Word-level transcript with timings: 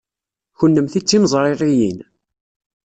Kennemti 0.59 0.99
d 1.03 1.05
timeẓririyin? 1.07 1.99